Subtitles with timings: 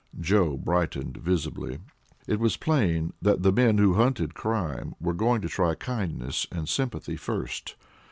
[0.19, 1.77] Joe brightened visibly.
[2.25, 6.67] It was plain that the men who hunted crime were going to try kindness and
[6.67, 7.75] sympathy first.